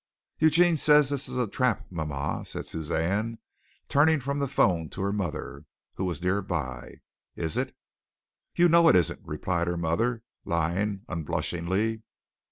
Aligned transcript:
"Eugene 0.39 0.77
says 0.77 1.09
this 1.09 1.29
is 1.29 1.37
a 1.37 1.45
trap, 1.47 1.85
mama," 1.91 2.43
said 2.43 2.65
Suzanne, 2.65 3.37
turning 3.87 4.19
from 4.19 4.39
the 4.39 4.47
phone 4.47 4.89
to 4.89 4.99
her 5.01 5.13
mother, 5.13 5.65
who 5.93 6.03
was 6.05 6.23
near 6.23 6.41
by. 6.41 7.01
"Is 7.35 7.55
it?" 7.55 7.77
"You 8.55 8.67
know 8.67 8.87
it 8.89 8.95
isn't," 8.95 9.21
replied 9.23 9.67
her 9.67 9.77
mother, 9.77 10.23
lying 10.43 11.01
unblushingly. 11.07 12.01